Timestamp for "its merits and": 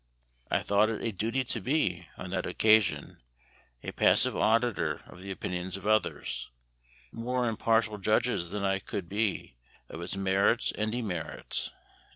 10.01-10.91